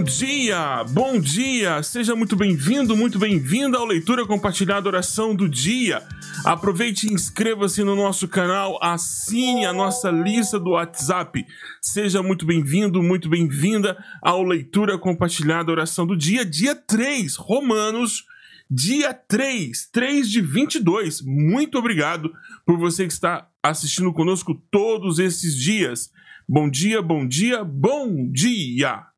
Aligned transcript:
Bom 0.00 0.04
dia, 0.04 0.82
bom 0.92 1.20
dia, 1.20 1.82
seja 1.82 2.16
muito 2.16 2.34
bem-vindo, 2.34 2.96
muito 2.96 3.18
bem-vinda 3.18 3.76
ao 3.76 3.84
Leitura 3.84 4.24
Compartilhada 4.24 4.88
Oração 4.88 5.34
do 5.34 5.46
Dia. 5.46 6.02
Aproveite 6.42 7.06
e 7.06 7.12
inscreva-se 7.12 7.84
no 7.84 7.94
nosso 7.94 8.26
canal, 8.26 8.82
assine 8.82 9.66
a 9.66 9.74
nossa 9.74 10.10
lista 10.10 10.58
do 10.58 10.70
WhatsApp. 10.70 11.46
Seja 11.82 12.22
muito 12.22 12.46
bem-vindo, 12.46 13.02
muito 13.02 13.28
bem-vinda 13.28 14.02
ao 14.22 14.42
Leitura 14.42 14.96
Compartilhada 14.96 15.70
Oração 15.70 16.06
do 16.06 16.16
Dia, 16.16 16.46
dia 16.46 16.74
3, 16.74 17.36
Romanos, 17.36 18.24
dia 18.70 19.12
3, 19.12 19.86
3 19.92 20.30
de 20.30 20.40
22. 20.40 21.20
Muito 21.20 21.76
obrigado 21.76 22.32
por 22.64 22.78
você 22.78 23.06
que 23.06 23.12
está 23.12 23.46
assistindo 23.62 24.14
conosco 24.14 24.54
todos 24.70 25.18
esses 25.18 25.54
dias. 25.54 26.10
Bom 26.48 26.70
dia, 26.70 27.02
bom 27.02 27.28
dia, 27.28 27.62
bom 27.62 28.26
dia! 28.32 29.09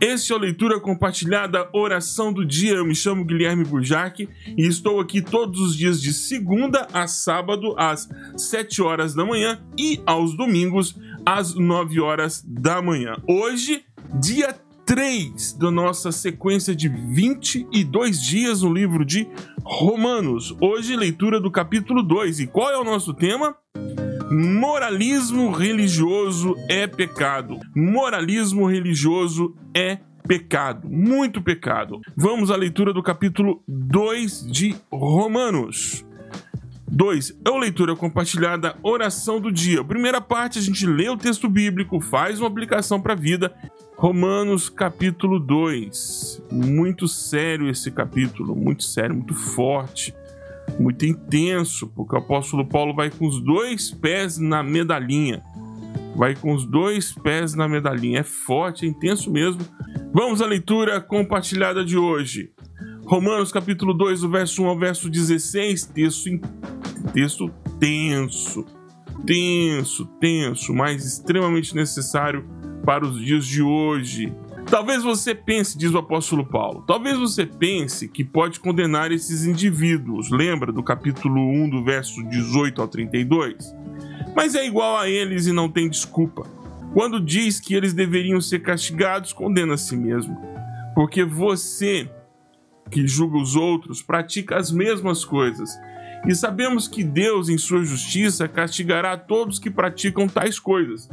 Este 0.00 0.32
é 0.32 0.36
o 0.36 0.38
Leitura 0.38 0.80
Compartilhada 0.80 1.68
Oração 1.72 2.32
do 2.32 2.44
Dia. 2.44 2.74
Eu 2.74 2.84
me 2.84 2.94
chamo 2.94 3.24
Guilherme 3.24 3.64
Burjac 3.64 4.28
e 4.56 4.66
estou 4.66 5.00
aqui 5.00 5.22
todos 5.22 5.60
os 5.60 5.76
dias 5.76 6.00
de 6.00 6.12
segunda 6.12 6.86
a 6.92 7.06
sábado, 7.06 7.74
às 7.78 8.08
7 8.36 8.82
horas 8.82 9.14
da 9.14 9.24
manhã 9.24 9.62
e 9.78 10.00
aos 10.04 10.36
domingos, 10.36 10.98
às 11.24 11.54
9 11.54 12.00
horas 12.00 12.44
da 12.46 12.82
manhã. 12.82 13.16
Hoje, 13.26 13.84
dia 14.20 14.54
3 14.84 15.54
da 15.54 15.70
nossa 15.70 16.12
sequência 16.12 16.74
de 16.74 16.88
22 16.88 18.22
dias 18.22 18.62
no 18.62 18.72
livro 18.72 19.04
de 19.04 19.28
Romanos. 19.62 20.54
Hoje, 20.60 20.96
leitura 20.96 21.40
do 21.40 21.50
capítulo 21.50 22.02
2. 22.02 22.40
E 22.40 22.46
qual 22.46 22.70
é 22.70 22.78
o 22.78 22.84
nosso 22.84 23.14
tema? 23.14 23.56
Moralismo 24.36 25.52
religioso 25.52 26.56
é 26.68 26.88
pecado. 26.88 27.60
Moralismo 27.72 28.68
religioso 28.68 29.54
é 29.72 30.00
pecado, 30.26 30.90
muito 30.90 31.40
pecado. 31.40 32.00
Vamos 32.16 32.50
à 32.50 32.56
leitura 32.56 32.92
do 32.92 33.00
capítulo 33.00 33.62
2 33.68 34.50
de 34.50 34.74
Romanos. 34.90 36.04
2. 36.90 37.38
É 37.46 37.48
a 37.48 37.56
leitura 37.56 37.94
compartilhada, 37.94 38.76
oração 38.82 39.40
do 39.40 39.52
dia. 39.52 39.84
Primeira 39.84 40.20
parte, 40.20 40.58
a 40.58 40.62
gente 40.62 40.84
lê 40.84 41.08
o 41.08 41.16
texto 41.16 41.48
bíblico, 41.48 42.00
faz 42.00 42.40
uma 42.40 42.48
aplicação 42.48 43.00
para 43.00 43.12
a 43.12 43.16
vida. 43.16 43.54
Romanos 43.96 44.68
capítulo 44.68 45.38
2. 45.38 46.42
Muito 46.50 47.06
sério 47.06 47.70
esse 47.70 47.88
capítulo, 47.88 48.56
muito 48.56 48.82
sério, 48.82 49.14
muito 49.14 49.32
forte 49.32 50.12
muito 50.78 51.04
intenso, 51.04 51.88
porque 51.88 52.14
o 52.14 52.18
apóstolo 52.18 52.66
Paulo 52.66 52.94
vai 52.94 53.10
com 53.10 53.26
os 53.26 53.40
dois 53.40 53.90
pés 53.90 54.38
na 54.38 54.62
medalhinha. 54.62 55.42
Vai 56.16 56.34
com 56.34 56.54
os 56.54 56.64
dois 56.64 57.12
pés 57.12 57.54
na 57.54 57.68
medalhinha. 57.68 58.20
É 58.20 58.24
forte, 58.24 58.86
é 58.86 58.88
intenso 58.88 59.30
mesmo. 59.30 59.60
Vamos 60.12 60.40
à 60.40 60.46
leitura 60.46 61.00
compartilhada 61.00 61.84
de 61.84 61.96
hoje. 61.96 62.52
Romanos 63.04 63.52
capítulo 63.52 63.92
2, 63.92 64.22
do 64.22 64.30
verso 64.30 64.62
1 64.62 64.66
ao 64.66 64.78
verso 64.78 65.10
16, 65.10 65.86
texto, 65.86 66.30
texto 67.12 67.50
tenso, 67.78 68.64
tenso, 69.26 70.06
tenso, 70.20 70.72
mas 70.72 71.04
extremamente 71.04 71.74
necessário 71.74 72.44
para 72.84 73.04
os 73.04 73.20
dias 73.20 73.44
de 73.46 73.62
hoje. 73.62 74.32
Talvez 74.74 75.04
você 75.04 75.36
pense, 75.36 75.78
diz 75.78 75.94
o 75.94 75.98
apóstolo 75.98 76.44
Paulo, 76.44 76.82
talvez 76.84 77.16
você 77.16 77.46
pense 77.46 78.08
que 78.08 78.24
pode 78.24 78.58
condenar 78.58 79.12
esses 79.12 79.44
indivíduos. 79.44 80.32
Lembra 80.32 80.72
do 80.72 80.82
capítulo 80.82 81.40
1, 81.40 81.70
do 81.70 81.84
verso 81.84 82.20
18 82.24 82.82
ao 82.82 82.88
32? 82.88 83.72
Mas 84.34 84.56
é 84.56 84.66
igual 84.66 84.98
a 84.98 85.08
eles 85.08 85.46
e 85.46 85.52
não 85.52 85.68
tem 85.68 85.88
desculpa. 85.88 86.42
Quando 86.92 87.20
diz 87.20 87.60
que 87.60 87.72
eles 87.72 87.94
deveriam 87.94 88.40
ser 88.40 88.62
castigados, 88.62 89.32
condena 89.32 89.74
a 89.74 89.76
si 89.76 89.96
mesmo. 89.96 90.36
Porque 90.92 91.22
você, 91.22 92.10
que 92.90 93.06
julga 93.06 93.38
os 93.38 93.54
outros, 93.54 94.02
pratica 94.02 94.56
as 94.56 94.72
mesmas 94.72 95.24
coisas. 95.24 95.70
E 96.26 96.34
sabemos 96.34 96.88
que 96.88 97.04
Deus, 97.04 97.48
em 97.48 97.58
sua 97.58 97.84
justiça, 97.84 98.48
castigará 98.48 99.16
todos 99.16 99.60
que 99.60 99.70
praticam 99.70 100.26
tais 100.26 100.58
coisas. 100.58 101.08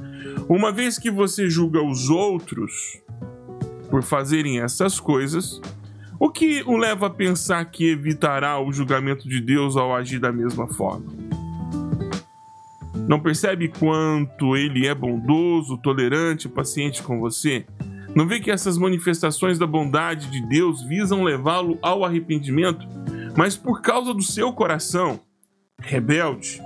Uma 0.50 0.72
vez 0.72 0.98
que 0.98 1.12
você 1.12 1.48
julga 1.48 1.80
os 1.80 2.10
outros, 2.10 2.72
por 3.92 4.02
fazerem 4.02 4.62
essas 4.62 5.00
coisas, 5.00 5.62
o 6.18 6.30
que 6.30 6.64
o 6.66 6.78
leva 6.78 7.08
a 7.08 7.10
pensar 7.10 7.66
que 7.66 7.90
evitará 7.90 8.60
o 8.60 8.72
julgamento 8.72 9.28
de 9.28 9.42
Deus 9.42 9.76
ao 9.76 9.94
agir 9.94 10.20
da 10.20 10.32
mesma 10.32 10.66
forma? 10.68 11.12
Não 13.08 13.20
percebe 13.20 13.68
quanto 13.68 14.56
ele 14.56 14.88
é 14.88 14.96
bondoso, 14.96 15.78
tolerante, 15.78 16.48
paciente 16.48 17.04
com 17.04 17.20
você? 17.20 17.66
Não 18.16 18.28
vê 18.28 18.40
que 18.40 18.52
essas 18.52 18.78
manifestações 18.78 19.60
da 19.60 19.68
bondade 19.68 20.30
de 20.32 20.42
Deus 20.48 20.82
visam 20.84 21.24
levá-lo 21.24 21.78
ao 21.82 22.06
arrependimento, 22.06 22.88
mas 23.36 23.58
por 23.58 23.82
causa 23.82 24.14
do 24.14 24.22
seu 24.22 24.54
coração 24.54 25.20
rebelde, 25.82 26.62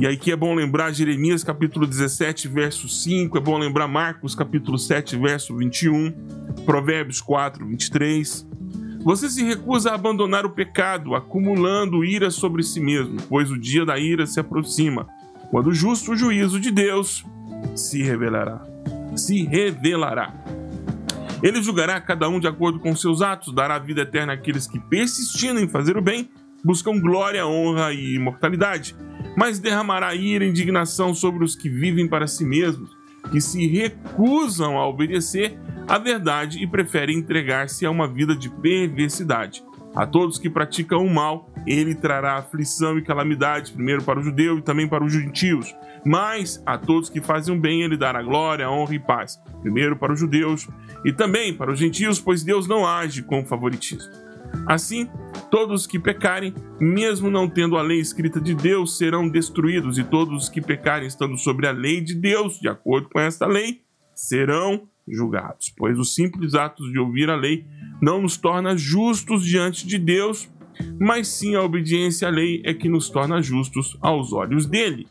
e 0.00 0.06
aí 0.06 0.16
que 0.16 0.30
é 0.30 0.36
bom 0.36 0.54
lembrar 0.54 0.92
Jeremias 0.92 1.42
capítulo 1.42 1.84
17, 1.84 2.46
verso 2.46 2.88
5, 2.88 3.36
é 3.36 3.40
bom 3.40 3.58
lembrar 3.58 3.88
Marcos 3.88 4.32
capítulo 4.32 4.78
7, 4.78 5.16
verso 5.16 5.56
21, 5.56 6.12
Provérbios 6.64 7.20
4, 7.20 7.66
23. 7.66 8.46
Você 9.00 9.28
se 9.28 9.42
recusa 9.42 9.90
a 9.90 9.96
abandonar 9.96 10.46
o 10.46 10.50
pecado, 10.50 11.16
acumulando 11.16 12.04
ira 12.04 12.30
sobre 12.30 12.62
si 12.62 12.78
mesmo, 12.78 13.16
pois 13.28 13.50
o 13.50 13.58
dia 13.58 13.84
da 13.84 13.98
ira 13.98 14.24
se 14.24 14.38
aproxima, 14.38 15.08
quando 15.50 15.70
o 15.70 15.74
justo 15.74 16.14
juízo 16.14 16.60
de 16.60 16.70
Deus 16.70 17.24
se 17.74 18.00
revelará. 18.00 18.62
Se 19.16 19.42
revelará. 19.42 20.32
Ele 21.42 21.60
julgará 21.60 22.00
cada 22.00 22.28
um 22.28 22.38
de 22.38 22.46
acordo 22.46 22.78
com 22.78 22.94
seus 22.94 23.20
atos, 23.20 23.52
dará 23.52 23.80
vida 23.80 24.02
eterna 24.02 24.34
àqueles 24.34 24.68
que, 24.68 24.78
persistindo 24.78 25.58
em 25.58 25.66
fazer 25.66 25.96
o 25.96 26.02
bem, 26.02 26.30
buscam 26.64 27.00
glória, 27.00 27.44
honra 27.44 27.92
e 27.92 28.14
imortalidade 28.14 28.94
mas 29.38 29.60
derramará 29.60 30.16
ira 30.16 30.44
e 30.44 30.48
indignação 30.48 31.14
sobre 31.14 31.44
os 31.44 31.54
que 31.54 31.68
vivem 31.68 32.08
para 32.08 32.26
si 32.26 32.44
mesmos, 32.44 32.90
que 33.30 33.40
se 33.40 33.68
recusam 33.68 34.76
a 34.76 34.84
obedecer 34.88 35.56
à 35.86 35.96
verdade 35.96 36.60
e 36.60 36.66
preferem 36.66 37.18
entregar-se 37.18 37.86
a 37.86 37.90
uma 37.90 38.08
vida 38.08 38.34
de 38.34 38.50
perversidade. 38.50 39.62
A 39.94 40.04
todos 40.04 40.40
que 40.40 40.50
praticam 40.50 41.06
o 41.06 41.14
mal, 41.14 41.52
ele 41.68 41.94
trará 41.94 42.34
aflição 42.34 42.98
e 42.98 43.02
calamidade, 43.02 43.70
primeiro 43.70 44.02
para 44.02 44.18
o 44.18 44.22
judeu 44.24 44.58
e 44.58 44.62
também 44.62 44.88
para 44.88 45.04
os 45.04 45.12
gentios. 45.12 45.72
Mas 46.04 46.60
a 46.66 46.76
todos 46.76 47.08
que 47.08 47.20
fazem 47.20 47.56
o 47.56 47.60
bem, 47.60 47.82
ele 47.82 47.96
dará 47.96 48.20
glória, 48.20 48.68
honra 48.68 48.96
e 48.96 48.98
paz, 48.98 49.40
primeiro 49.62 49.94
para 49.94 50.12
os 50.12 50.18
judeus 50.18 50.66
e 51.04 51.12
também 51.12 51.54
para 51.54 51.70
os 51.70 51.78
gentios, 51.78 52.20
pois 52.20 52.42
Deus 52.42 52.66
não 52.66 52.84
age 52.84 53.22
com 53.22 53.44
favoritismo. 53.44 54.27
Assim, 54.66 55.08
todos 55.50 55.82
os 55.82 55.86
que 55.86 55.98
pecarem, 55.98 56.54
mesmo 56.80 57.30
não 57.30 57.48
tendo 57.48 57.76
a 57.76 57.82
lei 57.82 58.00
escrita 58.00 58.40
de 58.40 58.54
Deus, 58.54 58.98
serão 58.98 59.28
destruídos, 59.28 59.98
e 59.98 60.04
todos 60.04 60.44
os 60.44 60.48
que 60.48 60.60
pecarem 60.60 61.08
estando 61.08 61.36
sobre 61.38 61.66
a 61.66 61.72
lei 61.72 62.00
de 62.00 62.14
Deus, 62.14 62.58
de 62.60 62.68
acordo 62.68 63.08
com 63.08 63.20
esta 63.20 63.46
lei, 63.46 63.82
serão 64.14 64.88
julgados. 65.06 65.72
Pois 65.76 65.98
os 65.98 66.14
simples 66.14 66.54
atos 66.54 66.90
de 66.92 66.98
ouvir 66.98 67.30
a 67.30 67.36
lei 67.36 67.64
não 68.00 68.20
nos 68.20 68.36
torna 68.36 68.76
justos 68.76 69.44
diante 69.44 69.86
de 69.86 69.98
Deus, 69.98 70.48
mas 71.00 71.28
sim 71.28 71.54
a 71.54 71.62
obediência 71.62 72.28
à 72.28 72.30
lei 72.30 72.62
é 72.64 72.74
que 72.74 72.88
nos 72.88 73.08
torna 73.08 73.40
justos 73.42 73.96
aos 74.00 74.32
olhos 74.32 74.66
dele. 74.66 75.08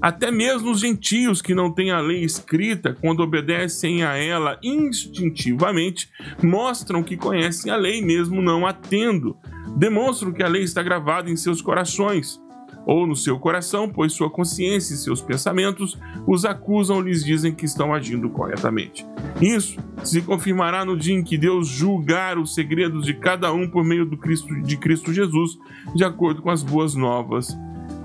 Até 0.00 0.30
mesmo 0.30 0.70
os 0.70 0.80
gentios 0.80 1.40
que 1.40 1.54
não 1.54 1.70
têm 1.70 1.90
a 1.90 2.00
lei 2.00 2.24
escrita, 2.24 2.96
quando 3.00 3.20
obedecem 3.20 4.02
a 4.02 4.16
ela 4.16 4.58
instintivamente, 4.62 6.10
mostram 6.42 7.02
que 7.02 7.16
conhecem 7.16 7.70
a 7.70 7.76
lei 7.76 8.02
mesmo 8.02 8.42
não 8.42 8.66
a 8.66 8.72
tendo. 8.72 9.36
Demonstram 9.76 10.32
que 10.32 10.42
a 10.42 10.48
lei 10.48 10.62
está 10.62 10.82
gravada 10.82 11.30
em 11.30 11.36
seus 11.36 11.62
corações, 11.62 12.40
ou 12.86 13.06
no 13.06 13.16
seu 13.16 13.38
coração, 13.38 13.88
pois 13.88 14.12
sua 14.12 14.30
consciência 14.30 14.94
e 14.94 14.98
seus 14.98 15.20
pensamentos 15.20 15.98
os 16.26 16.44
acusam 16.44 17.00
lhes 17.00 17.24
dizem 17.24 17.54
que 17.54 17.64
estão 17.64 17.94
agindo 17.94 18.28
corretamente. 18.28 19.06
Isso 19.40 19.78
se 20.02 20.20
confirmará 20.22 20.84
no 20.84 20.96
dia 20.96 21.14
em 21.14 21.24
que 21.24 21.38
Deus 21.38 21.66
julgar 21.66 22.38
os 22.38 22.54
segredos 22.54 23.04
de 23.06 23.14
cada 23.14 23.52
um 23.52 23.68
por 23.68 23.84
meio 23.84 24.04
do 24.04 24.16
Cristo, 24.16 24.54
de 24.62 24.76
Cristo 24.76 25.12
Jesus, 25.12 25.58
de 25.94 26.04
acordo 26.04 26.42
com 26.42 26.50
as 26.50 26.62
boas 26.62 26.94
novas 26.94 27.56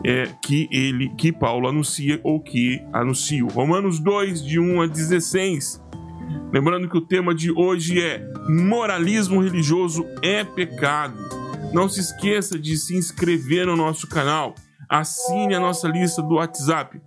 é, 0.06 0.30
que 0.42 0.68
ele, 0.72 1.10
que 1.10 1.32
Paulo 1.32 1.68
anuncia 1.68 2.20
ou 2.24 2.40
que 2.40 2.82
anuncia. 2.94 3.46
Romanos 3.46 4.00
2, 4.00 4.44
de 4.44 4.60
1 4.60 4.82
a 4.82 4.88
16. 4.88 5.84
Lembrando 6.52 6.90
que 6.90 6.98
o 6.98 7.02
tema 7.02 7.34
de 7.34 7.52
hoje 7.52 8.02
é 8.02 8.24
moralismo 8.48 9.42
religioso 9.42 10.06
é 10.24 10.44
pecado. 10.44 11.18
Não 11.74 11.88
se 11.88 12.00
esqueça 12.00 12.58
de 12.58 12.76
se 12.78 12.96
inscrever 12.96 13.68
no 13.68 13.76
nosso 13.76 14.08
canal. 14.08 14.56
Assine 14.88 15.54
a 15.54 15.60
nossa 15.60 15.88
lista 15.88 16.22
do 16.22 16.36
WhatsApp. 16.36 17.00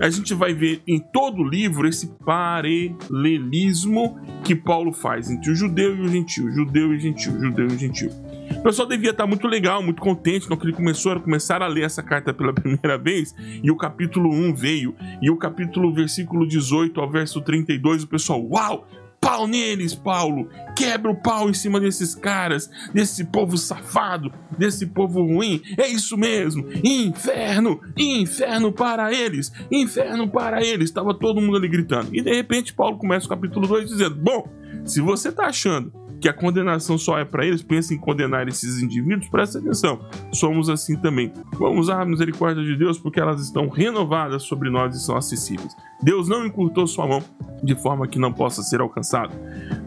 A 0.00 0.08
gente 0.08 0.34
vai 0.34 0.52
ver 0.54 0.82
em 0.86 0.98
todo 0.98 1.42
o 1.42 1.48
livro 1.48 1.86
esse 1.86 2.08
paralelismo 2.24 4.18
que 4.42 4.54
Paulo 4.54 4.92
faz 4.92 5.30
entre 5.30 5.50
o 5.50 5.54
judeu 5.54 5.96
e 5.96 6.00
o 6.00 6.08
gentil, 6.08 6.50
judeu 6.50 6.94
e 6.94 6.98
gentil, 6.98 7.38
judeu 7.38 7.66
e 7.66 7.78
gentil. 7.78 8.10
O 8.58 8.62
pessoal 8.62 8.88
devia 8.88 9.10
estar 9.10 9.26
muito 9.26 9.46
legal, 9.46 9.82
muito 9.82 10.02
contente 10.02 10.46
quando 10.46 10.62
ele 10.64 10.72
começou 10.72 11.12
a 11.12 11.20
começar 11.20 11.62
a 11.62 11.66
ler 11.66 11.84
essa 11.84 12.02
carta 12.02 12.32
pela 12.32 12.52
primeira 12.54 12.98
vez 12.98 13.34
e 13.62 13.70
o 13.70 13.76
capítulo 13.76 14.30
1 14.30 14.54
veio 14.54 14.94
e 15.20 15.30
o 15.30 15.36
capítulo 15.36 15.92
versículo 15.92 16.46
18 16.46 17.00
ao 17.00 17.10
verso 17.10 17.40
32, 17.40 18.04
o 18.04 18.06
pessoal, 18.06 18.44
uau! 18.44 18.86
pau 19.26 19.48
neles, 19.48 19.92
Paulo. 19.92 20.48
Quebra 20.76 21.10
o 21.10 21.16
pau 21.16 21.50
em 21.50 21.54
cima 21.54 21.80
desses 21.80 22.14
caras, 22.14 22.70
desse 22.94 23.24
povo 23.24 23.58
safado, 23.58 24.32
desse 24.56 24.86
povo 24.86 25.20
ruim. 25.20 25.60
É 25.76 25.88
isso 25.88 26.16
mesmo. 26.16 26.64
Inferno, 26.84 27.80
inferno 27.96 28.70
para 28.70 29.12
eles, 29.12 29.52
inferno 29.68 30.28
para 30.28 30.64
eles. 30.64 30.90
Estava 30.90 31.12
todo 31.12 31.40
mundo 31.40 31.56
ali 31.56 31.66
gritando. 31.66 32.14
E 32.14 32.22
de 32.22 32.32
repente 32.32 32.72
Paulo 32.72 32.98
começa 32.98 33.26
o 33.26 33.28
capítulo 33.28 33.66
2 33.66 33.88
dizendo: 33.88 34.14
Bom, 34.14 34.48
se 34.84 35.00
você 35.00 35.30
está 35.30 35.46
achando 35.46 36.05
que 36.20 36.28
a 36.28 36.32
condenação 36.32 36.96
só 36.96 37.18
é 37.18 37.24
para 37.24 37.44
eles, 37.44 37.62
pensa 37.62 37.94
em 37.94 37.98
condenar 37.98 38.48
esses 38.48 38.82
indivíduos, 38.82 39.28
presta 39.28 39.58
atenção. 39.58 40.00
Somos 40.32 40.68
assim 40.68 40.96
também. 40.96 41.32
Vamos 41.58 41.90
a 41.90 42.04
misericórdia 42.04 42.64
de 42.64 42.76
Deus 42.76 42.98
porque 42.98 43.20
elas 43.20 43.40
estão 43.40 43.68
renovadas 43.68 44.42
sobre 44.42 44.70
nós 44.70 44.94
e 44.94 45.00
são 45.00 45.16
acessíveis. 45.16 45.74
Deus 46.02 46.28
não 46.28 46.46
encurtou 46.46 46.86
sua 46.86 47.06
mão 47.06 47.22
de 47.62 47.74
forma 47.74 48.06
que 48.06 48.18
não 48.18 48.32
possa 48.32 48.62
ser 48.62 48.80
alcançado. 48.80 49.34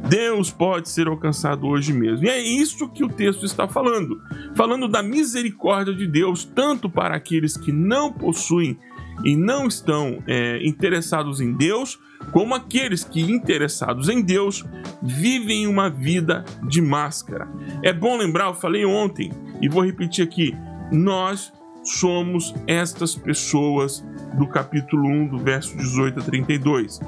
Deus 0.08 0.52
pode 0.52 0.90
ser 0.90 1.08
alcançado 1.08 1.68
hoje 1.68 1.94
mesmo. 1.94 2.26
E 2.26 2.30
é 2.30 2.40
isso 2.42 2.90
que 2.90 3.04
o 3.04 3.10
texto 3.10 3.46
está 3.46 3.68
falando. 3.68 4.20
Falando 4.56 4.88
da 4.88 5.04
misericórdia 5.04 5.94
de 5.94 6.08
Deus, 6.08 6.44
tanto 6.44 6.90
para 6.90 7.16
aqueles 7.16 7.56
que 7.56 7.72
não 7.72 8.12
possuem 8.12 8.78
e 9.24 9.36
não 9.36 9.68
estão 9.68 10.24
é, 10.26 10.66
interessados 10.66 11.42
em 11.42 11.54
Deus, 11.54 12.00
como 12.32 12.56
aqueles 12.56 13.04
que, 13.04 13.22
interessados 13.22 14.10
em 14.10 14.22
Deus, 14.22 14.66
vivem 15.02 15.68
uma 15.68 15.90
vida 15.90 16.46
de 16.68 16.82
máscara. 16.82 17.48
É 17.84 17.92
bom 17.92 18.18
lembrar, 18.18 18.48
eu 18.48 18.54
falei 18.54 18.86
ontem 18.86 19.32
e 19.62 19.68
vou 19.68 19.84
repetir 19.84 20.24
aqui: 20.24 20.56
nós 20.92 21.52
somos 21.84 22.54
estas 22.68 23.16
pessoas 23.16 24.06
do 24.38 24.48
capítulo 24.48 25.08
1, 25.08 25.28
do 25.30 25.40
verso 25.40 25.76
18 25.78 26.20
a 26.20 26.24
32. 26.24 27.00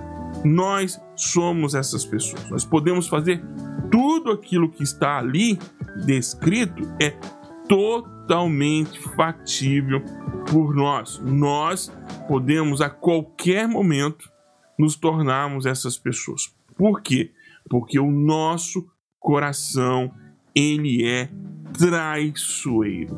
Nós 0.43 0.99
somos 1.15 1.75
essas 1.75 2.05
pessoas. 2.05 2.49
Nós 2.49 2.65
podemos 2.65 3.07
fazer 3.07 3.43
tudo 3.91 4.31
aquilo 4.31 4.71
que 4.71 4.83
está 4.83 5.19
ali 5.19 5.59
descrito 6.05 6.83
é 6.99 7.13
totalmente 7.67 8.99
factível 9.15 10.01
por 10.49 10.73
nós. 10.73 11.21
Nós 11.23 11.91
podemos 12.27 12.81
a 12.81 12.89
qualquer 12.89 13.67
momento 13.67 14.31
nos 14.77 14.95
tornarmos 14.95 15.65
essas 15.65 15.97
pessoas. 15.97 16.53
Por 16.77 17.01
quê? 17.01 17.31
Porque 17.69 17.99
o 17.99 18.11
nosso 18.11 18.87
coração 19.19 20.11
ele 20.55 21.05
é 21.05 21.29
traiçoeiro. 21.77 23.17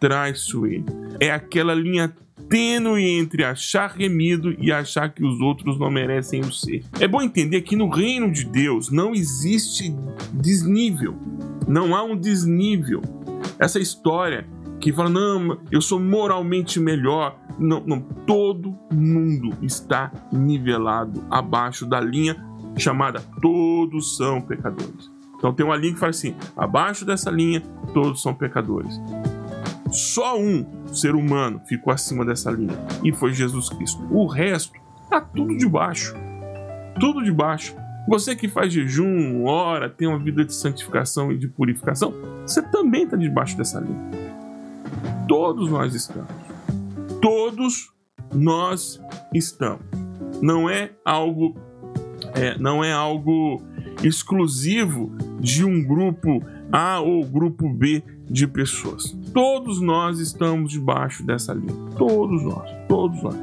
Traiçoeiro. 0.00 0.84
É 1.20 1.30
aquela 1.30 1.74
linha 1.74 2.14
tênue 2.48 3.04
entre 3.04 3.44
achar 3.44 3.90
remido 3.90 4.54
e 4.58 4.72
achar 4.72 5.12
que 5.12 5.24
os 5.24 5.40
outros 5.40 5.78
não 5.78 5.90
merecem 5.90 6.40
o 6.40 6.52
ser. 6.52 6.84
É 6.98 7.06
bom 7.06 7.20
entender 7.20 7.60
que 7.62 7.76
no 7.76 7.88
reino 7.88 8.30
de 8.30 8.44
Deus 8.44 8.90
não 8.90 9.14
existe 9.14 9.94
desnível. 10.32 11.14
Não 11.66 11.94
há 11.94 12.02
um 12.02 12.16
desnível. 12.16 13.02
Essa 13.58 13.78
história 13.78 14.46
que 14.80 14.92
fala, 14.92 15.10
não, 15.10 15.58
eu 15.70 15.80
sou 15.80 16.00
moralmente 16.00 16.80
melhor. 16.80 17.38
Não, 17.58 17.80
não, 17.84 18.00
todo 18.00 18.78
mundo 18.92 19.56
está 19.62 20.12
nivelado 20.32 21.24
abaixo 21.30 21.84
da 21.84 22.00
linha 22.00 22.36
chamada 22.76 23.20
todos 23.40 24.16
são 24.16 24.40
pecadores. 24.40 25.10
Então 25.36 25.52
tem 25.52 25.64
uma 25.64 25.76
linha 25.76 25.94
que 25.94 26.00
fala 26.00 26.10
assim, 26.10 26.34
abaixo 26.56 27.04
dessa 27.04 27.30
linha 27.30 27.62
todos 27.92 28.22
são 28.22 28.34
pecadores. 28.34 29.00
Só 29.90 30.38
um 30.38 30.66
ser 30.92 31.14
humano 31.14 31.60
ficou 31.66 31.92
acima 31.92 32.24
dessa 32.24 32.50
linha 32.50 32.76
e 33.04 33.12
foi 33.12 33.32
Jesus 33.32 33.68
Cristo. 33.68 34.06
O 34.10 34.26
resto 34.26 34.78
tá 35.08 35.20
tudo 35.20 35.56
debaixo. 35.56 36.14
Tudo 37.00 37.22
debaixo. 37.22 37.74
Você 38.08 38.34
que 38.34 38.48
faz 38.48 38.72
jejum, 38.72 39.44
ora, 39.44 39.88
tem 39.88 40.08
uma 40.08 40.18
vida 40.18 40.44
de 40.44 40.54
santificação 40.54 41.30
e 41.30 41.38
de 41.38 41.46
purificação, 41.46 42.12
você 42.46 42.62
também 42.62 43.04
está 43.04 43.16
debaixo 43.16 43.56
dessa 43.56 43.80
linha. 43.80 44.10
Todos 45.28 45.70
nós 45.70 45.94
estamos. 45.94 46.47
Todos 47.20 47.92
nós 48.32 49.00
estamos. 49.34 49.84
Não 50.40 50.68
é 50.68 50.92
algo 51.04 51.54
é, 52.34 52.58
não 52.58 52.84
é 52.84 52.92
algo 52.92 53.62
exclusivo 54.02 55.10
de 55.40 55.64
um 55.64 55.82
grupo 55.82 56.42
A 56.70 57.00
ou 57.00 57.24
grupo 57.24 57.68
B 57.68 58.02
de 58.30 58.46
pessoas. 58.46 59.16
Todos 59.32 59.80
nós 59.80 60.18
estamos 60.18 60.72
debaixo 60.72 61.24
dessa 61.24 61.52
linha. 61.52 61.74
Todos 61.96 62.42
nós, 62.42 62.70
todos 62.88 63.22
nós. 63.22 63.36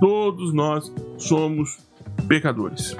Todos 0.00 0.52
nós 0.52 0.92
somos 1.18 1.78
pecadores. 2.26 2.96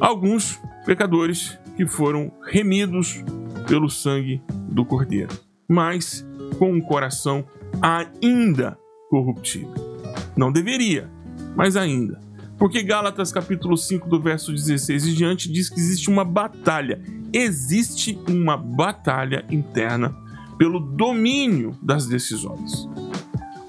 Alguns 0.00 0.58
pecadores 0.86 1.58
que 1.76 1.86
foram 1.86 2.30
remidos 2.46 3.22
pelo 3.66 3.90
sangue 3.90 4.40
do 4.68 4.84
Cordeiro, 4.84 5.34
mas 5.68 6.26
com 6.58 6.72
um 6.72 6.80
coração 6.80 7.44
ainda 7.82 8.78
corruptível. 9.10 9.74
Não 10.36 10.52
deveria, 10.52 11.10
mas 11.56 11.76
ainda. 11.76 12.20
Porque 12.58 12.82
Gálatas 12.82 13.32
capítulo 13.32 13.76
5 13.76 14.08
do 14.08 14.20
verso 14.20 14.52
16 14.52 15.06
e 15.06 15.14
diante 15.14 15.50
diz 15.50 15.68
que 15.68 15.78
existe 15.78 16.08
uma 16.08 16.24
batalha. 16.24 17.00
Existe 17.32 18.18
uma 18.28 18.56
batalha 18.56 19.44
interna 19.50 20.14
pelo 20.56 20.78
domínio 20.78 21.76
das 21.82 22.06
decisões. 22.06 22.88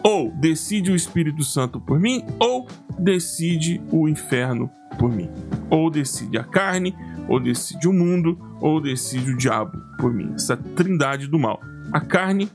Ou 0.04 0.32
decide 0.32 0.92
o 0.92 0.96
Espírito 0.96 1.44
Santo 1.44 1.80
por 1.82 2.00
mim, 2.00 2.24
ou 2.40 2.68
decide 3.00 3.82
o 3.92 4.08
inferno 4.08 4.70
por 5.00 5.12
mim. 5.12 5.30
Ou 5.70 5.90
decide 5.90 6.38
a 6.38 6.44
carne, 6.44 6.96
ou 7.28 7.40
decide 7.40 7.88
o 7.88 7.94
mundo, 7.94 8.38
ou 8.62 8.80
decide 8.80 9.32
o 9.32 9.38
diabo 9.38 9.76
por 9.98 10.14
mim. 10.14 10.32
Essa 10.36 10.56
trindade 10.56 11.28
do 11.28 11.40
mal. 11.40 11.60
A 11.92 12.00
carne, 12.00 12.48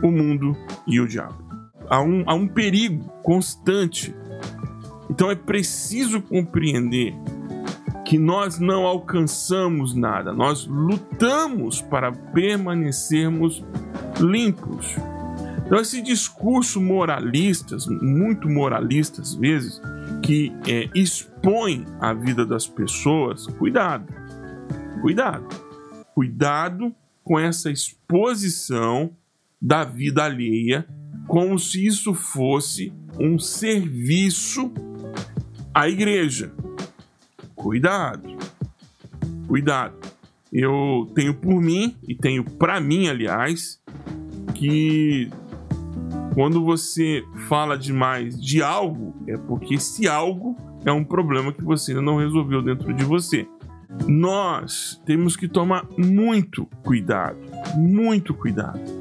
o 0.00 0.12
mundo 0.12 0.56
e 0.86 1.00
o 1.00 1.08
diabo. 1.08 1.49
Há 1.90 2.00
um, 2.00 2.24
um 2.34 2.48
perigo 2.48 3.04
constante. 3.22 4.14
Então 5.10 5.30
é 5.30 5.34
preciso 5.34 6.22
compreender 6.22 7.12
que 8.06 8.18
nós 8.18 8.58
não 8.58 8.86
alcançamos 8.86 9.94
nada, 9.94 10.32
nós 10.32 10.66
lutamos 10.66 11.80
para 11.80 12.10
permanecermos 12.10 13.62
limpos. 14.20 14.96
Então, 15.64 15.80
esse 15.80 16.02
discurso 16.02 16.80
moralista, 16.80 17.76
muito 18.02 18.48
moralista 18.48 19.22
às 19.22 19.32
vezes, 19.32 19.80
que 20.24 20.52
é, 20.66 20.90
expõe 20.92 21.86
a 22.00 22.12
vida 22.12 22.44
das 22.44 22.66
pessoas, 22.66 23.46
cuidado, 23.46 24.12
cuidado, 25.00 25.46
cuidado 26.12 26.92
com 27.22 27.38
essa 27.38 27.70
exposição 27.70 29.12
da 29.62 29.84
vida 29.84 30.24
alheia, 30.24 30.84
como 31.30 31.60
se 31.60 31.86
isso 31.86 32.12
fosse 32.12 32.92
um 33.16 33.38
serviço 33.38 34.72
à 35.72 35.88
igreja. 35.88 36.52
Cuidado, 37.54 38.36
cuidado. 39.46 39.94
Eu 40.52 41.08
tenho 41.14 41.32
por 41.32 41.62
mim 41.62 41.96
e 42.08 42.16
tenho 42.16 42.42
para 42.42 42.80
mim, 42.80 43.06
aliás, 43.06 43.80
que 44.56 45.30
quando 46.34 46.64
você 46.64 47.22
fala 47.48 47.78
demais 47.78 48.36
de 48.40 48.60
algo, 48.60 49.14
é 49.28 49.36
porque 49.36 49.74
esse 49.74 50.08
algo 50.08 50.56
é 50.84 50.90
um 50.90 51.04
problema 51.04 51.52
que 51.52 51.62
você 51.62 51.92
ainda 51.92 52.02
não 52.02 52.16
resolveu 52.16 52.60
dentro 52.60 52.92
de 52.92 53.04
você. 53.04 53.46
Nós 54.08 55.00
temos 55.06 55.36
que 55.36 55.46
tomar 55.46 55.86
muito 55.96 56.66
cuidado, 56.82 57.38
muito 57.76 58.34
cuidado 58.34 58.99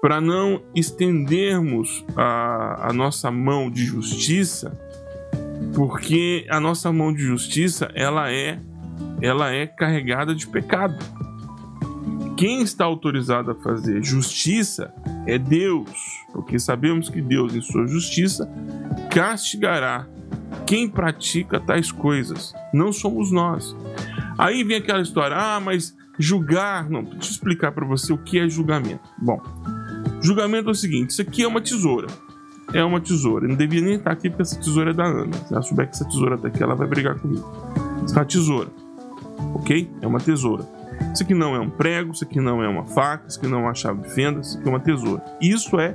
para 0.00 0.20
não 0.20 0.62
estendermos 0.74 2.04
a, 2.16 2.88
a 2.88 2.92
nossa 2.92 3.30
mão 3.30 3.70
de 3.70 3.84
justiça, 3.84 4.78
porque 5.74 6.46
a 6.48 6.60
nossa 6.60 6.92
mão 6.92 7.12
de 7.12 7.22
justiça 7.22 7.90
ela 7.94 8.30
é 8.32 8.60
ela 9.20 9.52
é 9.52 9.66
carregada 9.66 10.34
de 10.34 10.46
pecado. 10.46 10.96
Quem 12.36 12.62
está 12.62 12.84
autorizado 12.84 13.50
a 13.50 13.54
fazer 13.56 14.02
justiça 14.02 14.94
é 15.26 15.36
Deus, 15.38 15.90
porque 16.32 16.58
sabemos 16.58 17.08
que 17.08 17.20
Deus, 17.20 17.54
em 17.54 17.60
sua 17.60 17.86
justiça, 17.88 18.48
castigará 19.10 20.06
quem 20.64 20.88
pratica 20.88 21.58
tais 21.58 21.90
coisas. 21.90 22.54
Não 22.72 22.92
somos 22.92 23.32
nós. 23.32 23.76
Aí 24.36 24.62
vem 24.62 24.76
aquela 24.76 25.02
história: 25.02 25.36
ah, 25.36 25.58
mas 25.58 25.96
julgar. 26.18 26.88
Não, 26.88 27.02
deixa 27.02 27.16
eu 27.16 27.30
explicar 27.32 27.72
para 27.72 27.84
você 27.84 28.12
o 28.12 28.18
que 28.18 28.38
é 28.38 28.48
julgamento. 28.48 29.08
Bom, 29.20 29.40
Julgamento 30.20 30.68
é 30.68 30.72
o 30.72 30.74
seguinte: 30.74 31.10
isso 31.10 31.22
aqui 31.22 31.42
é 31.42 31.48
uma 31.48 31.60
tesoura. 31.60 32.08
É 32.72 32.84
uma 32.84 33.00
tesoura. 33.00 33.46
Eu 33.46 33.50
não 33.50 33.56
devia 33.56 33.80
nem 33.80 33.94
estar 33.94 34.10
aqui 34.10 34.28
porque 34.28 34.42
essa 34.42 34.58
tesoura 34.58 34.90
é 34.90 34.94
da 34.94 35.04
Ana. 35.04 35.32
Se 35.46 35.52
ela 35.52 35.62
souber 35.62 35.86
que 35.86 35.94
essa 35.94 36.04
tesoura 36.04 36.34
está 36.34 36.48
aqui, 36.48 36.62
ela 36.62 36.74
vai 36.74 36.86
brigar 36.86 37.18
comigo. 37.18 37.48
Isso 38.04 38.14
é 38.14 38.18
uma 38.18 38.24
tesoura. 38.24 38.68
Ok? 39.54 39.90
É 40.02 40.06
uma 40.06 40.20
tesoura. 40.20 40.64
Isso 41.14 41.22
aqui 41.22 41.32
não 41.34 41.54
é 41.54 41.60
um 41.60 41.70
prego, 41.70 42.12
isso 42.12 42.24
aqui 42.24 42.40
não 42.40 42.62
é 42.62 42.68
uma 42.68 42.84
faca, 42.84 43.28
isso 43.28 43.38
aqui 43.38 43.48
não 43.48 43.58
é 43.58 43.62
uma 43.62 43.74
chave 43.74 44.02
de 44.02 44.10
fenda, 44.10 44.40
isso 44.40 44.58
aqui 44.58 44.66
é 44.66 44.70
uma 44.70 44.80
tesoura. 44.80 45.24
Isso 45.40 45.78
é 45.78 45.94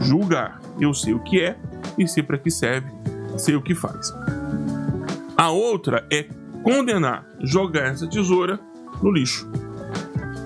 julgar. 0.00 0.60
Eu 0.78 0.94
sei 0.94 1.14
o 1.14 1.18
que 1.18 1.40
é 1.40 1.56
e 1.98 2.06
sei 2.06 2.22
para 2.22 2.38
que 2.38 2.50
serve, 2.50 2.90
sei 3.36 3.56
o 3.56 3.62
que 3.62 3.74
faz. 3.74 4.12
A 5.36 5.50
outra 5.50 6.06
é 6.10 6.26
condenar, 6.62 7.26
jogar 7.40 7.86
essa 7.86 8.06
tesoura 8.06 8.60
no 9.02 9.10
lixo. 9.10 9.50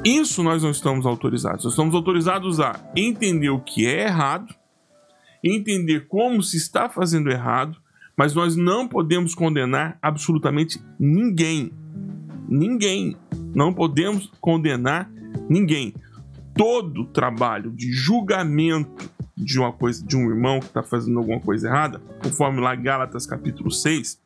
Isso 0.06 0.40
nós 0.40 0.62
não 0.62 0.70
estamos 0.70 1.04
autorizados. 1.04 1.64
Nós 1.64 1.72
estamos 1.72 1.92
autorizados 1.92 2.60
a 2.60 2.80
entender 2.94 3.50
o 3.50 3.58
que 3.58 3.88
é 3.88 4.04
errado, 4.04 4.54
entender 5.42 6.06
como 6.06 6.44
se 6.44 6.56
está 6.56 6.88
fazendo 6.88 7.28
errado, 7.28 7.76
mas 8.16 8.32
nós 8.32 8.54
não 8.54 8.86
podemos 8.86 9.34
condenar 9.34 9.98
absolutamente 10.00 10.80
ninguém. 10.96 11.72
Ninguém. 12.48 13.16
Não 13.52 13.74
podemos 13.74 14.30
condenar 14.40 15.10
ninguém. 15.50 15.92
Todo 16.54 17.06
trabalho 17.06 17.72
de 17.72 17.90
julgamento 17.90 19.10
de 19.36 19.58
uma 19.58 19.72
coisa 19.72 20.06
de 20.06 20.16
um 20.16 20.30
irmão 20.30 20.60
que 20.60 20.66
está 20.66 20.84
fazendo 20.84 21.18
alguma 21.18 21.40
coisa 21.40 21.66
errada, 21.66 22.00
conforme 22.22 22.60
lá 22.60 22.76
Gálatas 22.76 23.26
capítulo 23.26 23.72
6, 23.72 24.20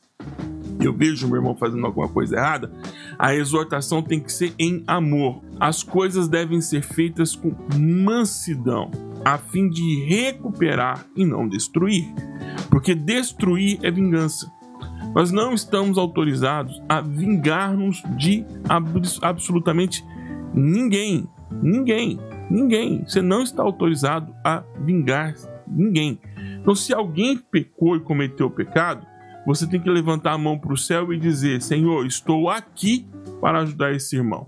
eu 0.87 0.95
vejo 0.95 1.27
meu 1.27 1.37
irmão 1.37 1.55
fazendo 1.55 1.85
alguma 1.85 2.09
coisa 2.09 2.37
errada, 2.37 2.73
a 3.19 3.35
exortação 3.35 4.03
tem 4.03 4.21
que 4.21 4.33
ser 4.33 4.55
em 4.59 4.83
amor. 4.87 5.43
As 5.59 5.83
coisas 5.83 6.29
devem 6.29 6.61
ser 6.61 6.83
feitas 6.83 7.37
com 7.37 7.55
mansidão, 7.79 8.91
a 9.25 9.37
fim 9.39 9.69
de 9.69 10.05
recuperar 10.05 11.07
e 11.17 11.25
não 11.25 11.49
destruir. 11.49 12.05
Porque 12.71 12.95
destruir 12.95 13.79
é 13.83 13.91
vingança. 13.91 14.51
Nós 15.15 15.33
não 15.33 15.55
estamos 15.55 15.99
autorizados 15.99 16.81
a 16.89 17.01
vingar-nos 17.01 18.03
de 18.17 18.45
absolutamente 19.21 20.05
ninguém. 20.55 21.29
Ninguém. 21.63 22.19
Ninguém. 22.49 23.05
Você 23.05 23.21
não 23.21 23.43
está 23.43 23.63
autorizado 23.63 24.33
a 24.45 24.63
vingar 24.79 25.35
ninguém. 25.67 26.21
Então, 26.61 26.75
se 26.75 26.93
alguém 26.93 27.37
pecou 27.37 27.97
e 27.97 28.01
cometeu 28.01 28.51
pecado, 28.51 29.07
você 29.51 29.67
tem 29.67 29.81
que 29.81 29.91
levantar 29.91 30.33
a 30.33 30.39
mão 30.39 30.57
para 30.57 30.73
o 30.73 30.77
céu 30.77 31.13
e 31.13 31.19
dizer: 31.19 31.61
Senhor, 31.61 32.07
estou 32.07 32.49
aqui 32.49 33.05
para 33.41 33.61
ajudar 33.63 33.93
esse 33.93 34.15
irmão. 34.15 34.47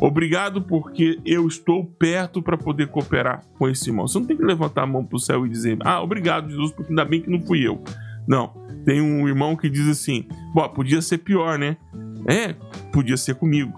Obrigado 0.00 0.62
porque 0.62 1.18
eu 1.26 1.48
estou 1.48 1.84
perto 1.84 2.40
para 2.40 2.56
poder 2.56 2.86
cooperar 2.86 3.42
com 3.58 3.68
esse 3.68 3.90
irmão. 3.90 4.06
Você 4.06 4.20
não 4.20 4.26
tem 4.26 4.36
que 4.36 4.44
levantar 4.44 4.82
a 4.82 4.86
mão 4.86 5.04
para 5.04 5.16
o 5.16 5.18
céu 5.18 5.44
e 5.44 5.48
dizer: 5.48 5.78
Ah, 5.80 6.00
obrigado, 6.00 6.48
Jesus, 6.48 6.70
porque 6.70 6.92
ainda 6.92 7.04
bem 7.04 7.20
que 7.20 7.28
não 7.28 7.40
fui 7.40 7.66
eu. 7.66 7.82
Não. 8.26 8.52
Tem 8.84 9.00
um 9.00 9.26
irmão 9.26 9.56
que 9.56 9.68
diz 9.68 9.88
assim: 9.88 10.28
Bom, 10.54 10.68
podia 10.68 11.02
ser 11.02 11.18
pior, 11.18 11.58
né? 11.58 11.76
É, 12.24 12.52
podia 12.92 13.16
ser 13.16 13.34
comigo. 13.34 13.72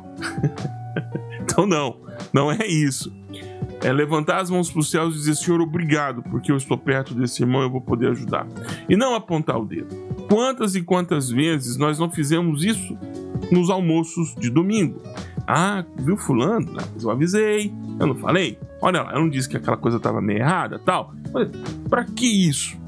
então, 1.41 1.67
não, 1.67 1.97
não 2.31 2.53
é 2.53 2.67
isso 2.67 3.11
é 3.83 3.93
levantar 3.93 4.41
as 4.41 4.51
mãos 4.51 4.71
para 4.71 4.81
os 4.81 4.91
céus 4.91 5.15
e 5.15 5.19
dizer: 5.19 5.35
Senhor, 5.37 5.61
obrigado, 5.61 6.23
porque 6.23 6.53
eu 6.53 6.57
estou 6.57 6.77
perto 6.77 7.15
desse 7.15 7.43
irmão, 7.43 7.63
eu 7.63 7.71
vou 7.71 7.81
poder 7.81 8.11
ajudar. 8.11 8.47
E 8.89 8.97
não 8.97 9.15
apontar 9.15 9.59
o 9.59 9.65
dedo. 9.65 9.89
Quantas 10.31 10.77
e 10.77 10.83
quantas 10.83 11.29
vezes 11.29 11.77
nós 11.77 11.99
não 11.99 12.09
fizemos 12.09 12.63
isso 12.63 12.97
nos 13.51 13.69
almoços 13.69 14.33
de 14.37 14.49
domingo? 14.49 15.03
Ah, 15.45 15.85
viu 15.99 16.17
Fulano? 16.17 16.77
eu 17.03 17.11
avisei, 17.11 17.75
eu 17.99 18.07
não 18.07 18.15
falei. 18.15 18.57
Olha 18.81 19.03
lá, 19.03 19.13
eu 19.13 19.23
não 19.23 19.29
disse 19.29 19.49
que 19.49 19.57
aquela 19.57 19.77
coisa 19.77 19.97
estava 19.97 20.21
meio 20.21 20.39
errada 20.39 20.79
tal. 20.79 21.13
Para 21.89 22.05
que 22.05 22.49
isso? 22.49 22.79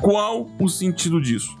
Qual 0.00 0.48
o 0.58 0.66
sentido 0.66 1.20
disso? 1.20 1.54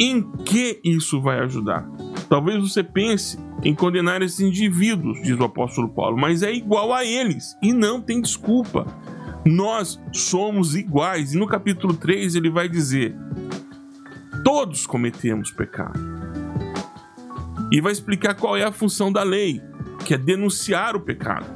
Em 0.00 0.22
que 0.22 0.80
isso 0.82 1.20
vai 1.20 1.40
ajudar? 1.40 1.86
Talvez 2.26 2.58
você 2.58 2.82
pense 2.82 3.38
em 3.62 3.74
condenar 3.74 4.22
esses 4.22 4.40
indivíduos, 4.40 5.22
diz 5.22 5.38
o 5.38 5.44
apóstolo 5.44 5.90
Paulo, 5.90 6.16
mas 6.16 6.42
é 6.42 6.50
igual 6.50 6.94
a 6.94 7.04
eles 7.04 7.54
e 7.62 7.70
não 7.70 8.00
tem 8.00 8.18
desculpa. 8.18 8.86
Nós 9.44 10.00
somos 10.10 10.74
iguais. 10.74 11.34
E 11.34 11.38
no 11.38 11.46
capítulo 11.46 11.92
3 11.92 12.34
ele 12.34 12.48
vai 12.48 12.68
dizer: 12.68 13.14
todos 14.44 14.86
cometemos 14.86 15.50
pecado. 15.50 15.98
E 17.70 17.80
vai 17.80 17.92
explicar 17.92 18.34
qual 18.34 18.56
é 18.56 18.64
a 18.64 18.72
função 18.72 19.10
da 19.10 19.22
lei, 19.22 19.62
que 20.04 20.14
é 20.14 20.18
denunciar 20.18 20.94
o 20.94 21.00
pecado. 21.00 21.46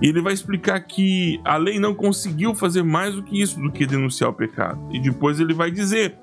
E 0.00 0.06
ele 0.06 0.20
vai 0.20 0.32
explicar 0.32 0.80
que 0.80 1.40
a 1.44 1.56
lei 1.56 1.78
não 1.78 1.94
conseguiu 1.94 2.54
fazer 2.54 2.82
mais 2.82 3.14
do 3.14 3.22
que 3.22 3.40
isso, 3.40 3.60
do 3.60 3.70
que 3.70 3.86
denunciar 3.86 4.30
o 4.30 4.34
pecado. 4.34 4.80
E 4.90 5.00
depois 5.00 5.38
ele 5.38 5.54
vai 5.54 5.70
dizer 5.70 6.18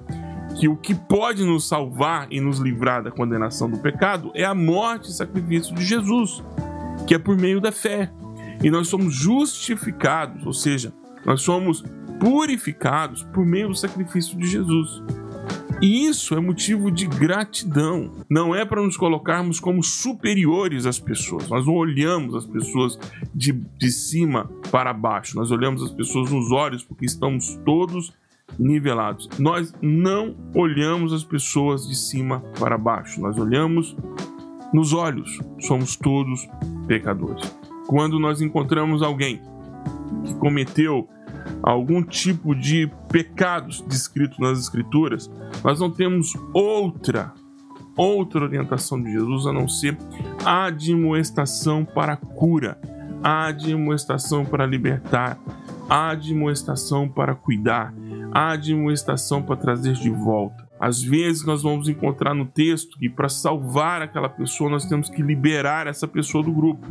que 0.59 0.67
o 0.67 0.75
que 0.75 0.93
pode 0.93 1.45
nos 1.45 1.67
salvar 1.67 2.27
e 2.29 2.41
nos 2.41 2.59
livrar 2.59 3.03
da 3.03 3.11
condenação 3.11 3.69
do 3.69 3.77
pecado 3.77 4.31
é 4.33 4.43
a 4.43 4.53
morte 4.53 5.09
e 5.09 5.13
sacrifício 5.13 5.73
de 5.75 5.85
Jesus, 5.85 6.43
que 7.07 7.13
é 7.13 7.19
por 7.19 7.37
meio 7.37 7.61
da 7.61 7.71
fé. 7.71 8.11
E 8.61 8.69
nós 8.69 8.89
somos 8.89 9.15
justificados, 9.15 10.45
ou 10.45 10.53
seja, 10.53 10.91
nós 11.25 11.41
somos 11.41 11.81
purificados 12.19 13.23
por 13.23 13.45
meio 13.45 13.69
do 13.69 13.75
sacrifício 13.75 14.37
de 14.37 14.45
Jesus. 14.45 15.01
E 15.81 16.07
isso 16.07 16.35
é 16.35 16.39
motivo 16.41 16.91
de 16.91 17.07
gratidão. 17.07 18.11
Não 18.29 18.53
é 18.53 18.65
para 18.65 18.81
nos 18.81 18.97
colocarmos 18.97 19.59
como 19.59 19.81
superiores 19.81 20.85
às 20.85 20.99
pessoas. 20.99 21.47
Nós 21.47 21.65
não 21.65 21.73
olhamos 21.73 22.35
as 22.35 22.45
pessoas 22.45 22.99
de, 23.33 23.53
de 23.53 23.89
cima 23.89 24.49
para 24.71 24.93
baixo. 24.93 25.37
Nós 25.37 25.51
olhamos 25.51 25.81
as 25.81 25.91
pessoas 25.91 26.29
nos 26.31 26.51
olhos 26.51 26.83
porque 26.83 27.05
estamos 27.05 27.57
todos 27.65 28.13
nivelados. 28.57 29.29
Nós 29.37 29.73
não 29.81 30.35
olhamos 30.53 31.13
as 31.13 31.23
pessoas 31.23 31.87
de 31.87 31.95
cima 31.95 32.41
para 32.59 32.77
baixo, 32.77 33.21
nós 33.21 33.37
olhamos 33.37 33.95
nos 34.73 34.93
olhos. 34.93 35.39
Somos 35.59 35.95
todos 35.95 36.47
pecadores. 36.87 37.55
Quando 37.87 38.19
nós 38.19 38.41
encontramos 38.41 39.01
alguém 39.01 39.41
que 40.25 40.33
cometeu 40.35 41.07
algum 41.61 42.03
tipo 42.03 42.55
de 42.55 42.89
pecados 43.09 43.83
descrito 43.87 44.41
nas 44.41 44.59
escrituras, 44.59 45.29
nós 45.63 45.79
não 45.79 45.91
temos 45.91 46.33
outra 46.53 47.33
outra 47.95 48.45
orientação 48.45 49.01
de 49.01 49.11
Jesus 49.11 49.45
a 49.45 49.51
não 49.51 49.67
ser 49.67 49.97
a 50.45 50.65
admoestação 50.65 51.83
para 51.83 52.15
cura, 52.15 52.79
a 53.21 53.47
admoestação 53.47 54.45
para 54.45 54.65
libertar, 54.65 55.37
a 55.89 56.11
admoestação 56.11 57.09
para 57.09 57.35
cuidar, 57.35 57.93
a 58.31 58.51
admoestação 58.51 59.41
para 59.41 59.57
trazer 59.57 59.93
de 59.95 60.09
volta. 60.09 60.69
Às 60.79 61.03
vezes 61.03 61.43
nós 61.43 61.63
vamos 61.63 61.89
encontrar 61.89 62.33
no 62.33 62.45
texto 62.45 62.97
que 62.97 63.09
para 63.09 63.27
salvar 63.27 64.01
aquela 64.01 64.29
pessoa 64.29 64.69
nós 64.69 64.85
temos 64.85 65.09
que 65.09 65.21
liberar 65.21 65.87
essa 65.87 66.07
pessoa 66.07 66.41
do 66.41 66.53
grupo. 66.53 66.87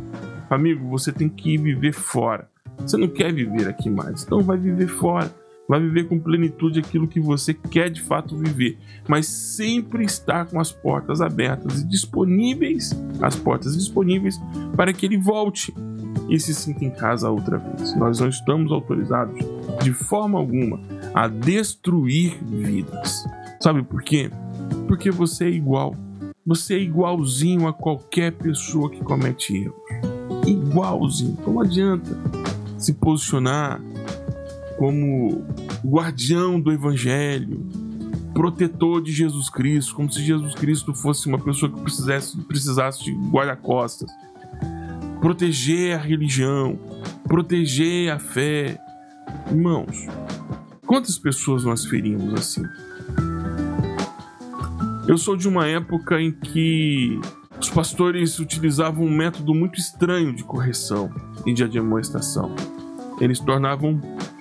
Amigo, 0.47 0.87
você 0.89 1.11
tem 1.11 1.27
que 1.27 1.57
viver 1.57 1.93
fora. 1.93 2.47
Você 2.79 2.97
não 2.97 3.07
quer 3.07 3.33
viver 3.33 3.67
aqui 3.67 3.89
mais, 3.89 4.23
então 4.23 4.41
vai 4.41 4.57
viver 4.57 4.87
fora. 4.87 5.33
Vai 5.67 5.79
viver 5.79 6.07
com 6.07 6.19
plenitude 6.19 6.79
aquilo 6.79 7.07
que 7.07 7.19
você 7.19 7.53
quer 7.53 7.91
de 7.91 8.01
fato 8.01 8.35
viver, 8.35 8.79
mas 9.07 9.27
sempre 9.27 10.03
estar 10.03 10.45
com 10.47 10.59
as 10.59 10.71
portas 10.71 11.21
abertas 11.21 11.81
e 11.81 11.87
disponíveis, 11.87 12.89
as 13.21 13.35
portas 13.35 13.77
disponíveis 13.77 14.41
para 14.75 14.91
que 14.91 15.05
ele 15.05 15.17
volte 15.17 15.71
e 16.27 16.39
se 16.39 16.55
sinta 16.55 16.83
em 16.83 16.89
casa 16.89 17.29
outra 17.29 17.59
vez. 17.59 17.95
Nós 17.95 18.19
não 18.19 18.29
estamos 18.29 18.71
autorizados 18.71 19.37
de 19.83 19.93
forma 19.93 20.39
alguma 20.39 20.79
a 21.13 21.27
destruir 21.27 22.39
vidas. 22.43 23.23
Sabe 23.61 23.83
por 23.83 24.01
quê? 24.01 24.31
Porque 24.87 25.11
você 25.11 25.45
é 25.45 25.49
igual. 25.49 25.93
Você 26.47 26.75
é 26.75 26.79
igualzinho 26.79 27.67
a 27.67 27.73
qualquer 27.73 28.31
pessoa 28.31 28.89
que 28.89 29.03
comete 29.03 29.55
erros. 29.55 30.08
Igualzinho. 30.51 31.37
Então 31.39 31.53
não 31.53 31.61
adianta 31.61 32.09
se 32.77 32.93
posicionar 32.93 33.81
como 34.77 35.45
guardião 35.85 36.59
do 36.59 36.71
evangelho, 36.71 37.65
protetor 38.33 39.01
de 39.01 39.11
Jesus 39.11 39.49
Cristo, 39.49 39.95
como 39.95 40.11
se 40.11 40.23
Jesus 40.23 40.55
Cristo 40.55 40.93
fosse 40.93 41.27
uma 41.27 41.39
pessoa 41.39 41.71
que 41.71 41.81
precisasse, 41.81 42.37
precisasse 42.43 43.03
de 43.03 43.11
guarda-costas. 43.11 44.09
Proteger 45.19 45.97
a 45.97 46.01
religião, 46.01 46.79
proteger 47.27 48.09
a 48.11 48.19
fé. 48.19 48.79
Irmãos, 49.51 50.07
Quantas 50.89 51.19
pessoas 51.19 51.63
nós 51.63 51.85
ferimos 51.85 52.33
assim? 52.33 52.63
Eu 55.07 55.19
sou 55.19 55.37
de 55.37 55.47
uma 55.47 55.67
época 55.67 56.19
em 56.19 56.31
que 56.31 57.21
os 57.59 57.69
pastores 57.69 58.39
utilizavam 58.39 59.05
um 59.05 59.11
método 59.11 59.53
muito 59.53 59.79
estranho 59.79 60.33
de 60.33 60.43
correção 60.43 61.11
e 61.45 61.53
de 61.53 61.63
admoestação. 61.63 62.55
Eles 63.19 63.39
tornavam 63.39 63.99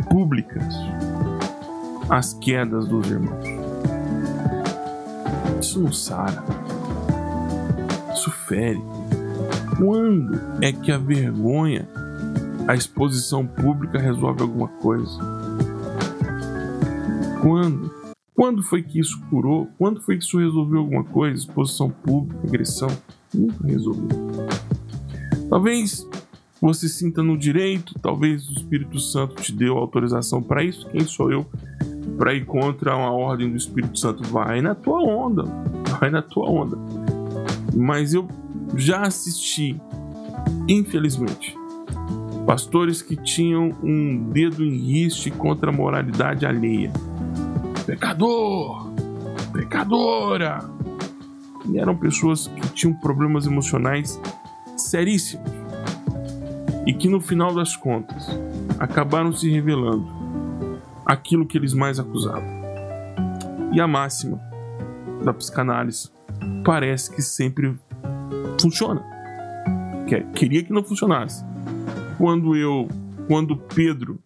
públicas 0.08 0.74
as 2.08 2.32
quedas 2.34 2.86
dos 2.86 3.10
irmãos. 3.10 3.44
Isso 5.60 5.80
não 5.80 5.92
sara. 5.92 6.44
Isso 8.14 8.30
fere. 8.30 8.80
Quando 9.76 10.40
é 10.62 10.72
que 10.72 10.92
a 10.92 10.98
vergonha, 10.98 11.88
a 12.66 12.74
exposição 12.74 13.46
pública 13.46 13.98
resolve 13.98 14.42
alguma 14.42 14.68
coisa? 14.68 15.18
Quando? 17.42 17.97
Quando 18.38 18.62
foi 18.62 18.84
que 18.84 19.00
isso 19.00 19.20
curou? 19.28 19.66
Quando 19.76 20.00
foi 20.00 20.16
que 20.16 20.22
isso 20.22 20.38
resolveu 20.38 20.78
alguma 20.78 21.02
coisa? 21.02 21.36
Exposição 21.36 21.90
pública, 21.90 22.38
agressão? 22.46 22.88
Nunca 23.34 23.66
resolveu. 23.66 24.06
Talvez 25.50 26.08
você 26.60 26.88
sinta 26.88 27.20
no 27.20 27.36
direito, 27.36 27.98
talvez 28.00 28.48
o 28.48 28.52
Espírito 28.52 29.00
Santo 29.00 29.42
te 29.42 29.52
deu 29.52 29.76
autorização 29.76 30.40
para 30.40 30.62
isso. 30.62 30.88
Quem 30.88 31.00
sou 31.00 31.32
eu 31.32 31.44
para 32.16 32.32
ir 32.32 32.44
contra 32.44 32.96
uma 32.96 33.10
ordem 33.10 33.50
do 33.50 33.56
Espírito 33.56 33.98
Santo? 33.98 34.22
Vai 34.28 34.62
na 34.62 34.72
tua 34.72 35.02
onda, 35.02 35.42
vai 35.98 36.08
na 36.08 36.22
tua 36.22 36.48
onda. 36.48 36.78
Mas 37.74 38.14
eu 38.14 38.28
já 38.76 39.00
assisti, 39.00 39.82
infelizmente, 40.68 41.56
pastores 42.46 43.02
que 43.02 43.16
tinham 43.16 43.72
um 43.82 44.30
dedo 44.30 44.64
em 44.64 44.76
riste 44.76 45.28
contra 45.28 45.70
a 45.70 45.72
moralidade 45.72 46.46
alheia. 46.46 46.92
Pecador! 47.88 48.92
Pecadora! 49.50 50.58
E 51.70 51.78
eram 51.78 51.96
pessoas 51.96 52.46
que 52.46 52.68
tinham 52.74 52.92
problemas 52.92 53.46
emocionais 53.46 54.20
seríssimos 54.76 55.50
e 56.86 56.92
que 56.92 57.08
no 57.08 57.18
final 57.18 57.54
das 57.54 57.74
contas 57.74 58.28
acabaram 58.78 59.32
se 59.32 59.50
revelando 59.50 60.06
aquilo 61.06 61.46
que 61.46 61.56
eles 61.56 61.72
mais 61.72 61.98
acusavam. 61.98 62.46
E 63.72 63.80
a 63.80 63.88
máxima 63.88 64.38
da 65.24 65.32
psicanálise 65.32 66.10
parece 66.66 67.10
que 67.10 67.22
sempre 67.22 67.74
funciona. 68.60 69.02
Queria 70.34 70.62
que 70.62 70.74
não 70.74 70.84
funcionasse. 70.84 71.42
Quando 72.18 72.54
eu, 72.54 72.86
quando 73.26 73.56
Pedro 73.56 74.18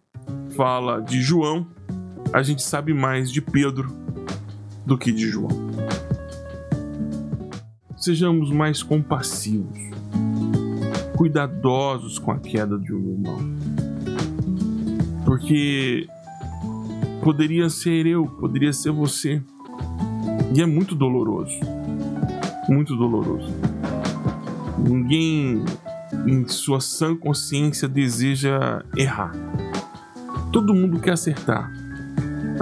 fala 0.49 1.01
de 1.01 1.21
João, 1.21 1.65
a 2.33 2.41
gente 2.41 2.63
sabe 2.63 2.95
mais 2.95 3.31
de 3.31 3.39
Pedro 3.39 3.95
do 4.83 4.97
que 4.97 5.11
de 5.11 5.29
João. 5.29 5.51
Sejamos 7.95 8.51
mais 8.51 8.81
compassivos, 8.81 9.77
cuidadosos 11.15 12.17
com 12.17 12.31
a 12.31 12.39
queda 12.39 12.77
de 12.79 12.91
um 12.91 13.11
irmão. 13.11 13.37
Porque 15.23 16.07
poderia 17.23 17.69
ser 17.69 18.07
eu, 18.07 18.25
poderia 18.25 18.73
ser 18.73 18.91
você. 18.91 19.41
E 20.55 20.61
é 20.61 20.65
muito 20.65 20.95
doloroso. 20.95 21.59
Muito 22.67 22.95
doloroso. 22.95 23.53
Ninguém 24.77 25.63
em 26.25 26.47
sua 26.47 26.81
sã 26.81 27.15
consciência 27.15 27.87
deseja 27.87 28.83
errar. 28.97 29.31
Todo 30.51 30.73
mundo 30.73 30.99
quer 30.99 31.11
acertar. 31.11 31.82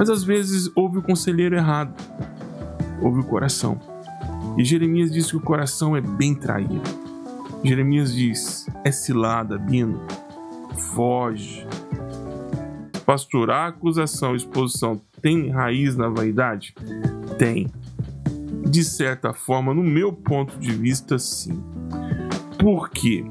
Mas 0.02 0.10
às 0.10 0.24
vezes 0.24 0.68
ouve 0.74 0.98
o 0.98 1.02
conselheiro 1.04 1.56
errado. 1.56 1.94
Ouve 3.04 3.20
o 3.20 3.24
coração. 3.24 3.80
E 4.58 4.66
Jeremias 4.66 5.12
diz 5.12 5.30
que 5.30 5.38
o 5.38 5.40
coração 5.40 5.96
é 5.96 6.02
bem 6.02 6.34
traído. 6.34 6.82
Jeremias 7.64 8.12
diz: 8.12 8.68
é 8.84 8.92
cilada, 8.92 9.60
Bino. 9.60 10.02
Foge, 10.96 11.68
a 13.48 13.68
acusação, 13.68 14.32
a 14.32 14.36
exposição 14.36 15.00
tem 15.22 15.52
raiz 15.52 15.96
na 15.96 16.10
vaidade? 16.10 16.74
Tem. 17.38 17.68
De 18.68 18.84
certa 18.84 19.34
forma, 19.34 19.72
no 19.72 19.84
meu 19.84 20.12
ponto 20.12 20.58
de 20.58 20.72
vista, 20.72 21.20
sim. 21.20 21.64
Por 22.58 22.90
quê? 22.90 23.24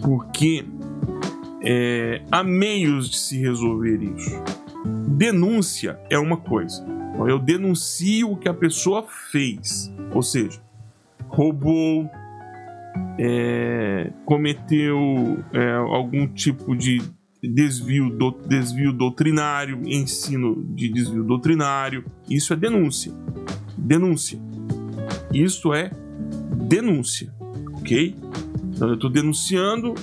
Porque 0.00 0.64
é, 1.62 2.22
há 2.32 2.42
meios 2.42 3.10
de 3.10 3.18
se 3.18 3.36
resolver 3.38 4.02
isso. 4.02 4.57
Denúncia 5.18 5.98
é 6.08 6.16
uma 6.16 6.36
coisa. 6.36 6.86
Então, 7.10 7.28
eu 7.28 7.40
denuncio 7.40 8.30
o 8.30 8.36
que 8.36 8.48
a 8.48 8.54
pessoa 8.54 9.04
fez, 9.32 9.92
ou 10.14 10.22
seja, 10.22 10.62
roubou, 11.26 12.08
é, 13.18 14.12
cometeu 14.24 15.42
é, 15.52 15.72
algum 15.72 16.24
tipo 16.28 16.76
de 16.76 17.02
desvio, 17.42 18.10
do, 18.10 18.30
desvio 18.30 18.92
doutrinário, 18.92 19.82
ensino 19.86 20.64
de 20.72 20.88
desvio 20.88 21.24
doutrinário. 21.24 22.04
Isso 22.30 22.52
é 22.52 22.56
denúncia. 22.56 23.12
Denúncia. 23.76 24.38
Isso 25.34 25.74
é 25.74 25.90
denúncia, 26.68 27.34
ok? 27.74 28.14
Então 28.72 28.86
eu 28.86 28.94
estou 28.94 29.10
denunciando 29.10 29.96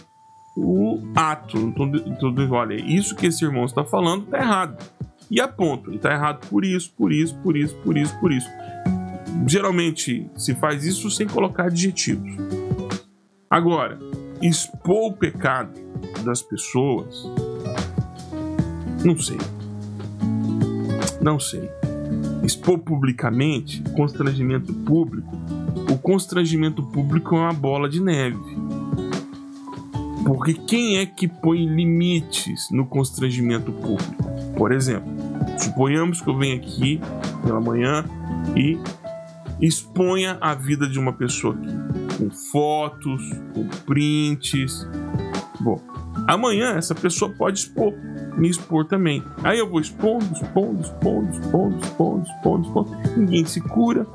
o 0.57 1.01
ato. 1.15 1.57
Então, 1.57 1.89
então, 2.05 2.51
olha, 2.51 2.75
isso 2.75 3.15
que 3.15 3.27
esse 3.27 3.45
irmão 3.45 3.63
está 3.63 3.85
falando 3.85 4.25
está 4.25 4.39
errado. 4.39 4.94
E 5.29 5.41
aponto, 5.41 5.89
ele 5.89 5.97
está 5.97 6.11
errado 6.11 6.47
por 6.47 6.63
isso, 6.63 6.93
por 6.95 7.11
isso, 7.11 7.35
por 7.37 7.57
isso, 7.57 7.75
por 7.77 7.97
isso, 7.97 8.19
por 8.19 8.31
isso. 8.31 8.49
Geralmente 9.47 10.29
se 10.35 10.53
faz 10.55 10.85
isso 10.85 11.09
sem 11.09 11.27
colocar 11.27 11.65
adjetivos. 11.65 12.31
Agora, 13.49 13.99
expor 14.41 15.11
o 15.11 15.13
pecado 15.13 15.79
das 16.23 16.41
pessoas, 16.41 17.25
não 19.03 19.17
sei. 19.19 19.37
Não 21.21 21.39
sei. 21.39 21.69
Expor 22.43 22.79
publicamente, 22.79 23.81
constrangimento 23.95 24.73
público, 24.73 25.35
o 25.91 25.97
constrangimento 25.97 26.83
público 26.83 27.35
é 27.35 27.39
uma 27.39 27.53
bola 27.53 27.89
de 27.89 28.01
neve. 28.01 28.37
Porque 30.25 30.53
quem 30.53 30.97
é 30.97 31.05
que 31.05 31.27
põe 31.27 31.65
limites 31.65 32.67
no 32.71 32.85
constrangimento 32.85 33.71
público? 33.71 34.44
Por 34.57 34.71
exemplo, 34.71 35.11
suponhamos 35.57 36.21
que 36.21 36.29
eu 36.29 36.37
venha 36.37 36.55
aqui 36.55 36.99
pela 37.43 37.59
manhã 37.59 38.05
e 38.55 38.77
exponha 39.61 40.37
a 40.41 40.53
vida 40.53 40.87
de 40.87 40.99
uma 40.99 41.13
pessoa 41.13 41.55
aqui 41.55 42.17
com 42.17 42.29
fotos, 42.29 43.21
com 43.53 43.67
prints. 43.85 44.87
Bom, 45.59 45.79
amanhã 46.27 46.75
essa 46.75 46.95
pessoa 46.95 47.31
pode 47.31 47.59
expor, 47.59 47.93
me 48.37 48.49
expor 48.49 48.85
também. 48.85 49.23
Aí 49.43 49.59
eu 49.59 49.69
vou 49.69 49.79
expondo, 49.79 50.25
expondo, 50.33 50.81
expondo, 50.81 51.31
expondo, 51.31 51.79
expondo, 51.79 52.27
expondo, 52.27 52.67
expondo. 52.67 52.97
Ninguém 53.17 53.45
se 53.45 53.61
cura. 53.61 54.05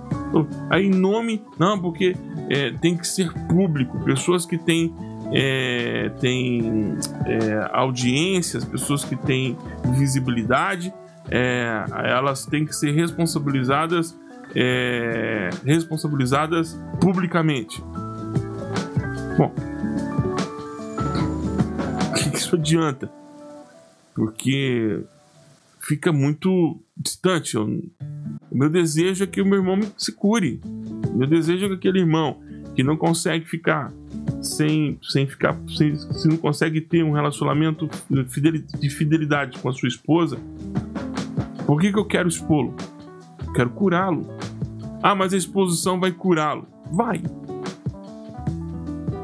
Aí 0.71 0.89
nome, 0.89 1.43
não, 1.59 1.81
porque 1.81 2.17
é, 2.49 2.73
tem 2.73 2.97
que 2.97 3.07
ser 3.07 3.33
público. 3.49 3.99
Pessoas 4.05 4.47
que 4.47 4.59
têm 4.59 4.95
é, 5.33 6.11
tem 6.21 6.97
é, 7.27 7.69
audiências, 7.73 8.65
pessoas 8.65 9.05
que 9.05 9.17
têm 9.17 9.57
visibilidade, 9.97 10.93
é, 11.31 11.85
elas 12.05 12.45
têm 12.47 12.65
que 12.65 12.75
ser 12.75 12.93
responsabilizadas 12.93 14.17
é, 14.55 15.51
responsabilizadas 15.65 16.79
publicamente. 17.01 17.83
Bom, 19.37 19.53
o 22.09 22.13
que 22.15 22.37
isso 22.37 22.57
adianta? 22.57 23.11
Porque 24.15 25.05
fica 25.79 26.13
muito 26.13 26.81
distante. 26.97 27.57
o 27.57 27.81
meu 28.51 28.69
desejo 28.69 29.25
é 29.25 29.27
que 29.27 29.41
o 29.41 29.47
meu 29.47 29.59
irmão 29.59 29.81
se 29.97 30.13
cure. 30.13 30.61
Meu 31.15 31.27
desejo 31.27 31.67
é 31.67 31.69
que 31.69 31.75
aquele 31.75 32.01
irmão 32.01 32.41
que 32.75 32.83
não 32.83 32.97
consegue 32.97 33.47
ficar 33.47 33.93
sem, 34.41 34.99
sem 35.03 35.27
ficar, 35.27 35.59
sem, 35.69 35.97
se 35.97 36.29
não 36.29 36.37
consegue 36.37 36.81
ter 36.81 37.05
um 37.05 37.13
relacionamento 37.13 37.89
de 38.09 38.91
fidelidade 38.91 39.59
com 39.59 39.69
a 39.69 39.73
sua 39.73 39.89
esposa, 39.89 40.39
por 41.67 41.81
que, 41.81 41.93
que 41.93 41.99
eu 41.99 42.05
quero 42.05 42.29
expô-lo? 42.29 42.75
Quero 43.55 43.71
curá-lo. 43.71 44.27
Ah, 45.03 45.15
mas 45.15 45.33
a 45.33 45.37
exposição 45.37 46.01
vai 46.01 46.13
curá-lo. 46.13 46.67
Vai. 46.91 47.23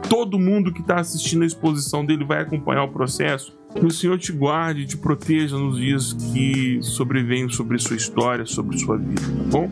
Todo 0.08 0.38
mundo 0.38 0.72
que 0.72 0.80
está 0.80 1.00
assistindo 1.00 1.42
a 1.42 1.46
exposição 1.46 2.04
dele 2.04 2.24
vai 2.24 2.40
acompanhar 2.40 2.84
o 2.84 2.88
processo. 2.88 3.56
Que 3.74 3.84
o 3.84 3.90
Senhor 3.90 4.18
te 4.18 4.32
guarde 4.32 4.82
e 4.82 4.86
te 4.86 4.96
proteja 4.96 5.58
nos 5.58 5.76
dias 5.76 6.12
que 6.12 6.78
sobrevêm 6.82 7.48
sobre 7.48 7.78
sua 7.78 7.96
história, 7.96 8.46
sobre 8.46 8.78
sua 8.78 8.96
vida, 8.96 9.20
tá 9.20 9.50
bom? 9.50 9.68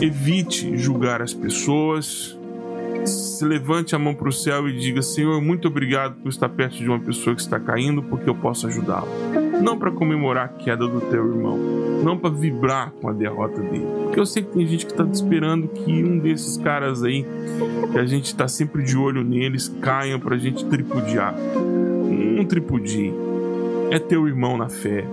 Evite 0.00 0.76
julgar 0.78 1.20
as 1.20 1.34
pessoas. 1.34 2.38
Se 3.06 3.44
levante 3.44 3.94
a 3.94 3.98
mão 3.98 4.14
para 4.14 4.28
o 4.28 4.32
céu 4.32 4.68
e 4.68 4.78
diga: 4.78 5.02
Senhor, 5.02 5.40
muito 5.40 5.68
obrigado 5.68 6.14
por 6.16 6.28
estar 6.28 6.48
perto 6.48 6.76
de 6.76 6.88
uma 6.88 6.98
pessoa 6.98 7.34
que 7.34 7.42
está 7.42 7.60
caindo, 7.60 8.02
porque 8.02 8.28
eu 8.28 8.34
posso 8.34 8.66
ajudá-la. 8.66 9.08
Não 9.60 9.78
para 9.78 9.90
comemorar 9.90 10.46
a 10.46 10.48
queda 10.48 10.86
do 10.86 11.00
teu 11.02 11.26
irmão, 11.26 11.58
não 12.02 12.16
para 12.16 12.30
vibrar 12.30 12.90
com 12.92 13.08
a 13.08 13.12
derrota 13.12 13.60
dele. 13.60 13.86
Porque 14.04 14.18
eu 14.18 14.26
sei 14.26 14.42
que 14.42 14.52
tem 14.52 14.66
gente 14.66 14.86
que 14.86 14.92
está 14.92 15.04
esperando 15.04 15.68
que 15.68 16.02
um 16.02 16.18
desses 16.18 16.56
caras 16.56 17.02
aí, 17.02 17.24
que 17.92 17.98
a 17.98 18.06
gente 18.06 18.26
está 18.26 18.48
sempre 18.48 18.82
de 18.82 18.96
olho 18.96 19.22
neles, 19.22 19.68
caiam 19.80 20.18
para 20.18 20.34
a 20.34 20.38
gente 20.38 20.64
tripudiar. 20.64 21.34
Não 21.34 22.44
tripudie. 22.44 23.12
É 23.90 23.98
teu 23.98 24.26
irmão 24.26 24.56
na 24.56 24.68
fé. 24.68 25.04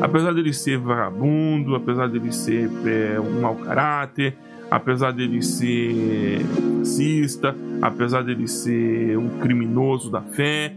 Apesar 0.00 0.32
dele 0.32 0.52
ser 0.52 0.78
vagabundo, 0.78 1.74
apesar 1.74 2.08
dele 2.08 2.32
ser 2.32 2.70
é, 2.86 3.20
um 3.20 3.40
mau 3.40 3.56
caráter, 3.56 4.36
apesar 4.70 5.12
dele 5.12 5.42
ser 5.42 6.42
racista, 6.78 7.56
apesar 7.82 8.22
dele 8.22 8.46
ser 8.46 9.18
um 9.18 9.28
criminoso 9.40 10.10
da 10.10 10.22
fé, 10.22 10.74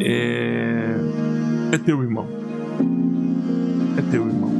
é, 0.00 0.96
é 1.72 1.78
teu 1.78 2.02
irmão. 2.02 2.26
É 3.96 4.02
teu 4.10 4.26
irmão. 4.26 4.52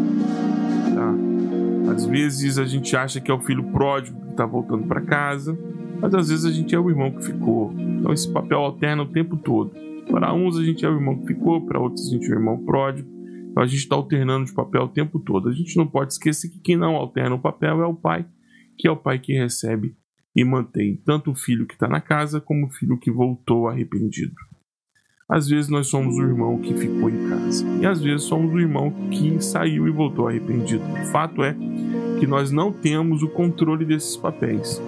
Tá? 0.95 1.93
Às 1.93 2.07
vezes 2.07 2.59
a 2.59 2.65
gente 2.65 2.97
acha 2.97 3.21
que 3.21 3.31
é 3.31 3.35
o 3.35 3.41
filho 3.41 3.65
pródigo 3.65 4.21
que 4.21 4.31
está 4.31 4.47
voltando 4.47 4.87
para 4.87 5.01
casa, 5.01 5.59
mas 6.01 6.15
às 6.15 6.29
vezes 6.29 6.45
a 6.45 6.53
gente 6.53 6.75
é 6.75 6.79
o 6.79 6.89
irmão 6.89 7.11
que 7.11 7.25
ficou. 7.25 7.73
Então 7.77 8.13
esse 8.13 8.31
papel 8.33 8.59
alterna 8.59 9.03
o 9.03 9.07
tempo 9.07 9.37
todo. 9.37 9.73
Para 10.11 10.33
uns 10.33 10.57
a 10.57 10.65
gente 10.65 10.85
é 10.85 10.89
o 10.89 10.95
irmão 10.95 11.19
que 11.19 11.27
ficou, 11.27 11.61
para 11.67 11.81
outros 11.81 12.07
a 12.07 12.11
gente 12.11 12.27
é 12.27 12.35
o 12.35 12.39
irmão 12.39 12.59
pródigo. 12.65 13.09
Então 13.51 13.63
a 13.63 13.67
gente 13.67 13.81
está 13.81 13.97
alternando 13.97 14.47
de 14.47 14.53
papel 14.53 14.83
o 14.83 14.89
tempo 14.89 15.19
todo. 15.19 15.49
A 15.49 15.53
gente 15.53 15.77
não 15.77 15.87
pode 15.87 16.13
esquecer 16.13 16.49
que 16.49 16.61
quem 16.61 16.77
não 16.77 16.95
alterna 16.95 17.35
o 17.35 17.39
papel 17.39 17.83
é 17.83 17.87
o 17.87 17.95
pai 17.95 18.25
que 18.77 18.87
é 18.87 18.91
o 18.91 18.97
pai 18.97 19.19
que 19.19 19.33
recebe 19.33 19.97
e 20.35 20.45
mantém 20.45 20.97
tanto 21.05 21.31
o 21.31 21.35
filho 21.35 21.67
que 21.67 21.75
está 21.75 21.89
na 21.89 22.01
casa 22.01 22.41
como 22.41 22.67
o 22.67 22.71
filho 22.71 22.99
que 22.99 23.11
voltou 23.11 23.69
arrependido. 23.69 24.35
Às 25.29 25.49
vezes 25.49 25.69
nós 25.69 25.89
somos 25.89 26.17
o 26.17 26.23
irmão 26.23 26.59
que 26.59 26.73
ficou 26.75 27.11
em 27.11 27.29
casa 27.29 27.67
e 27.81 27.87
às 27.87 28.01
vezes 28.01 28.23
somos 28.23 28.53
o 28.55 28.61
irmão 28.61 28.93
que 29.11 29.43
saiu 29.43 29.89
e 29.89 29.91
voltou 29.91 30.29
arrependido. 30.29 30.85
O 30.85 31.07
fato 31.07 31.43
é 31.43 31.57
que 32.21 32.27
nós 32.27 32.53
não 32.53 32.73
temos 32.73 33.23
o 33.23 33.29
controle 33.29 33.85
desses 33.85 34.17
papéis. 34.17 34.81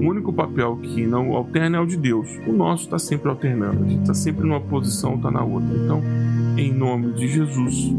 O 0.00 0.08
único 0.08 0.32
papel 0.32 0.78
que 0.78 1.06
não 1.06 1.34
alterna 1.34 1.76
é 1.76 1.80
o 1.80 1.86
de 1.86 1.98
Deus. 1.98 2.28
O 2.46 2.52
nosso 2.52 2.84
está 2.84 2.98
sempre 2.98 3.28
alternando. 3.28 3.84
A 3.84 3.88
gente 3.88 4.00
está 4.00 4.14
sempre 4.14 4.46
numa 4.46 4.60
posição, 4.60 5.16
está 5.16 5.30
na 5.30 5.44
outra. 5.44 5.76
Então, 5.76 6.02
em 6.56 6.72
nome 6.72 7.12
de 7.12 7.28
Jesus, 7.28 7.92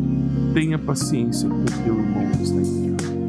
tenha 0.54 0.80
paciência 0.80 1.48
com 1.48 1.62
o 1.62 1.84
teu 1.84 1.96
irmão 1.96 2.32
que 2.32 2.44
está 2.44 2.60
em 2.60 2.96
casa. 2.96 3.29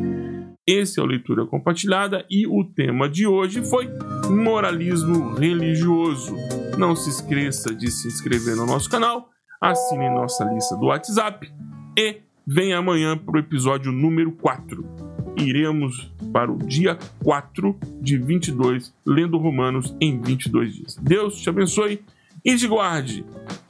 Esse 0.73 1.01
é 1.01 1.03
o 1.03 1.07
Leitura 1.07 1.45
Compartilhada 1.45 2.25
e 2.31 2.47
o 2.47 2.63
tema 2.63 3.09
de 3.09 3.27
hoje 3.27 3.61
foi 3.61 3.89
moralismo 4.31 5.35
religioso. 5.35 6.37
Não 6.79 6.95
se 6.95 7.11
esqueça 7.11 7.75
de 7.75 7.91
se 7.91 8.07
inscrever 8.07 8.55
no 8.55 8.65
nosso 8.67 8.89
canal, 8.89 9.31
assine 9.61 10.09
nossa 10.09 10.45
lista 10.45 10.77
do 10.77 10.87
WhatsApp 10.87 11.53
e 11.99 12.19
venha 12.47 12.79
amanhã 12.79 13.19
para 13.19 13.35
o 13.35 13.41
episódio 13.41 13.91
número 13.91 14.31
4 14.31 15.11
iremos 15.37 16.13
para 16.33 16.53
o 16.53 16.59
dia 16.59 16.97
4 17.25 17.77
de 18.01 18.17
22, 18.17 18.95
lendo 19.05 19.39
Romanos 19.39 19.97
em 20.01 20.21
22 20.21 20.75
dias. 20.75 20.97
Deus 20.97 21.41
te 21.41 21.49
abençoe 21.49 22.01
e 22.45 22.55
te 22.55 22.69
guarde 22.69 23.25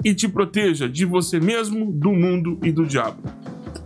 e 0.04 0.12
te 0.12 0.28
proteja 0.28 0.86
de 0.86 1.06
você 1.06 1.40
mesmo, 1.40 1.90
do 1.92 2.12
mundo 2.12 2.58
e 2.62 2.70
do 2.70 2.84
diabo. 2.84 3.22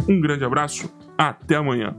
Um 0.08 0.20
grande 0.20 0.44
abraço, 0.44 0.92
até 1.16 1.56
amanhã. 1.56 1.94